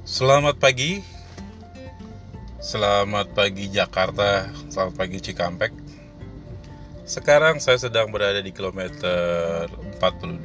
Selamat 0.00 0.56
pagi. 0.56 1.04
Selamat 2.56 3.36
pagi 3.36 3.68
Jakarta. 3.68 4.48
Selamat 4.72 4.96
pagi 4.96 5.20
Cikampek. 5.20 5.76
Sekarang 7.04 7.60
saya 7.60 7.76
sedang 7.76 8.08
berada 8.08 8.40
di 8.40 8.48
kilometer 8.48 9.68
42 10.00 10.40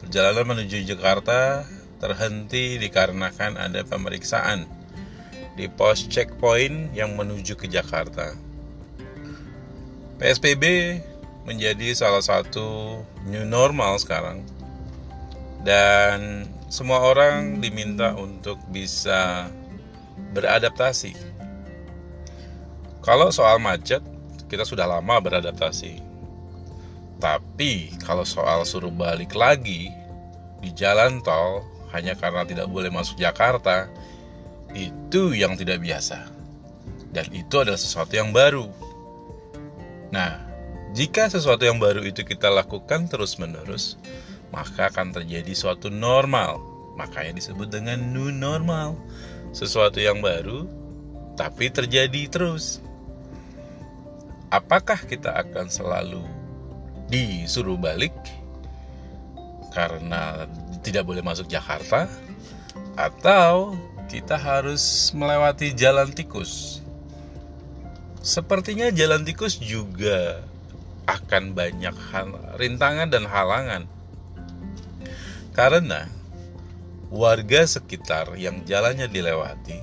Perjalanan 0.00 0.56
menuju 0.56 0.88
Jakarta 0.88 1.68
terhenti 2.00 2.80
dikarenakan 2.80 3.60
ada 3.60 3.84
pemeriksaan 3.84 4.64
di 5.52 5.68
pos 5.68 6.08
checkpoint 6.08 6.96
yang 6.96 7.12
menuju 7.12 7.60
ke 7.60 7.68
Jakarta. 7.68 8.32
PSBB 10.16 10.64
menjadi 11.44 11.92
salah 11.92 12.24
satu 12.24 13.04
new 13.28 13.44
normal 13.44 14.00
sekarang. 14.00 14.40
Dan 15.60 16.48
semua 16.68 17.00
orang 17.00 17.64
diminta 17.64 18.12
untuk 18.12 18.60
bisa 18.68 19.48
beradaptasi. 20.36 21.16
Kalau 23.00 23.32
soal 23.32 23.56
macet, 23.56 24.04
kita 24.52 24.68
sudah 24.68 24.84
lama 24.84 25.16
beradaptasi. 25.16 26.04
Tapi 27.18 27.96
kalau 28.04 28.22
soal 28.22 28.68
suruh 28.68 28.92
balik 28.92 29.32
lagi 29.32 29.88
di 30.60 30.70
jalan 30.76 31.24
tol 31.24 31.64
hanya 31.90 32.12
karena 32.12 32.44
tidak 32.44 32.68
boleh 32.68 32.92
masuk 32.92 33.16
Jakarta, 33.16 33.88
itu 34.76 35.32
yang 35.32 35.56
tidak 35.56 35.80
biasa. 35.80 36.28
Dan 37.08 37.32
itu 37.32 37.64
adalah 37.64 37.80
sesuatu 37.80 38.12
yang 38.12 38.30
baru. 38.36 38.68
Nah, 40.12 40.44
jika 40.92 41.32
sesuatu 41.32 41.64
yang 41.64 41.80
baru 41.80 42.04
itu 42.04 42.20
kita 42.28 42.52
lakukan 42.52 43.08
terus-menerus, 43.08 43.96
maka 44.52 44.88
akan 44.88 45.12
terjadi 45.12 45.52
suatu 45.52 45.92
normal. 45.92 46.60
Makanya 46.96 47.36
disebut 47.38 47.68
dengan 47.70 48.00
new 48.10 48.32
normal. 48.32 48.98
Sesuatu 49.54 50.00
yang 50.02 50.20
baru 50.20 50.68
tapi 51.38 51.70
terjadi 51.70 52.26
terus. 52.26 52.82
Apakah 54.50 54.98
kita 55.06 55.36
akan 55.38 55.68
selalu 55.68 56.24
disuruh 57.08 57.76
balik 57.78 58.12
karena 59.70 60.48
tidak 60.80 61.04
boleh 61.04 61.20
masuk 61.20 61.46
Jakarta 61.46 62.08
atau 62.96 63.76
kita 64.08 64.34
harus 64.34 65.12
melewati 65.12 65.76
jalan 65.76 66.10
tikus? 66.10 66.80
Sepertinya 68.24 68.90
jalan 68.90 69.22
tikus 69.22 69.60
juga 69.60 70.42
akan 71.06 71.56
banyak 71.56 71.94
rintangan 72.60 73.08
dan 73.08 73.24
halangan 73.24 73.88
karena 75.58 76.06
warga 77.10 77.66
sekitar 77.66 78.38
yang 78.38 78.62
jalannya 78.62 79.10
dilewati 79.10 79.82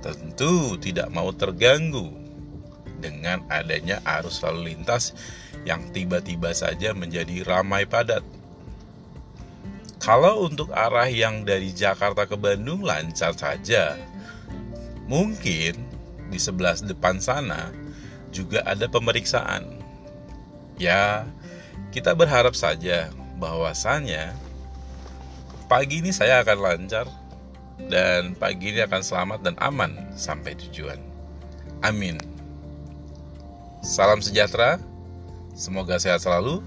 tentu 0.00 0.80
tidak 0.80 1.12
mau 1.12 1.28
terganggu 1.36 2.08
dengan 2.96 3.44
adanya 3.52 4.00
arus 4.08 4.40
lalu 4.40 4.72
lintas 4.72 5.12
yang 5.68 5.84
tiba-tiba 5.92 6.56
saja 6.56 6.96
menjadi 6.96 7.44
ramai 7.44 7.84
padat. 7.84 8.24
Kalau 10.00 10.48
untuk 10.48 10.72
arah 10.72 11.06
yang 11.06 11.44
dari 11.44 11.76
Jakarta 11.76 12.24
ke 12.24 12.34
Bandung 12.34 12.80
lancar 12.80 13.36
saja, 13.36 13.94
mungkin 15.06 15.76
di 16.32 16.38
sebelah 16.40 16.74
depan 16.82 17.20
sana 17.20 17.68
juga 18.32 18.64
ada 18.64 18.88
pemeriksaan. 18.88 19.78
Ya, 20.80 21.28
kita 21.94 22.18
berharap 22.18 22.58
saja 22.58 23.14
bahwasannya 23.38 24.51
pagi 25.72 26.04
ini 26.04 26.12
saya 26.12 26.44
akan 26.44 26.58
lancar 26.60 27.08
dan 27.88 28.36
pagi 28.36 28.76
ini 28.76 28.84
akan 28.84 29.00
selamat 29.00 29.40
dan 29.40 29.56
aman 29.56 29.96
sampai 30.12 30.52
tujuan. 30.52 31.00
Amin. 31.80 32.20
Salam 33.80 34.20
sejahtera. 34.20 34.76
Semoga 35.56 35.96
sehat 35.96 36.20
selalu. 36.20 36.60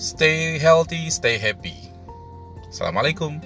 Stay 0.00 0.56
healthy, 0.56 1.12
stay 1.12 1.36
happy. 1.36 1.76
Assalamualaikum. 2.72 3.36